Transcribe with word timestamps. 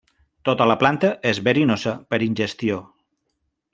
Tota 0.47 0.65
la 0.69 0.77
planta 0.83 1.11
és 1.33 1.41
verinosa 1.49 1.93
per 2.15 2.21
ingestió. 2.29 2.81